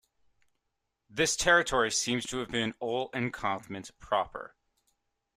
[1.11, 4.55] This territory seems to have been Ol nEchmacht proper.